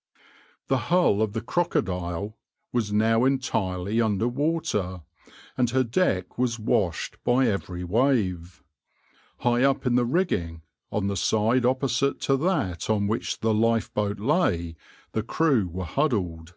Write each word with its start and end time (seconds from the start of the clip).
\par 0.00 0.22
The 0.68 0.76
hull 0.84 1.20
of 1.20 1.34
the 1.34 1.42
{\itshape{Crocodile}} 1.42 2.32
was 2.72 2.90
now 2.90 3.26
entirely 3.26 4.00
under 4.00 4.28
water, 4.28 5.02
and 5.58 5.68
her 5.68 5.84
deck 5.84 6.38
was 6.38 6.58
washed 6.58 7.22
by 7.22 7.46
every 7.46 7.84
wave. 7.84 8.62
High 9.40 9.62
up 9.62 9.84
in 9.84 9.96
the 9.96 10.06
rigging, 10.06 10.62
on 10.90 11.08
the 11.08 11.18
side 11.18 11.66
opposite 11.66 12.18
to 12.22 12.38
that 12.38 12.88
on 12.88 13.08
which 13.08 13.40
the 13.40 13.52
lifeboat 13.52 14.18
lay, 14.18 14.74
the 15.12 15.22
crew 15.22 15.68
were 15.68 15.84
huddled. 15.84 16.54